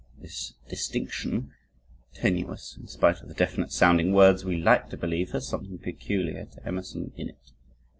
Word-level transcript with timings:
This 0.19 0.55
distinction, 0.67 1.51
tenuous, 2.15 2.75
in 2.75 2.87
spite 2.87 3.21
of 3.21 3.27
the 3.27 3.35
definite 3.35 3.71
sounding 3.71 4.13
words, 4.13 4.43
we 4.43 4.57
like 4.57 4.89
to 4.89 4.97
believe 4.97 5.29
has 5.29 5.47
something 5.47 5.77
peculiar 5.77 6.45
to 6.45 6.67
Emerson 6.67 7.13
in 7.17 7.29
it. 7.29 7.51